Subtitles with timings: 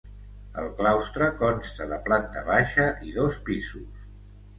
[0.59, 4.01] El claustre consta de planta baixa i dos pisos.